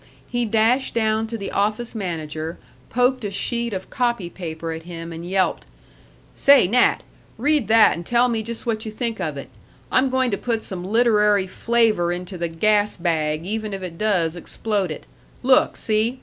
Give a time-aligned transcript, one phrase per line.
[0.31, 2.57] He dashed down to the office manager,
[2.89, 5.67] poked a sheet of copy paper at him, and yelped:
[6.33, 7.03] "Say, Nat.
[7.37, 9.49] Read that and tell me just what you think of it.
[9.91, 14.35] I'm going to put some literary flavor into the Gas bag even if it does
[14.35, 15.05] explode it.
[15.43, 16.19] Look see.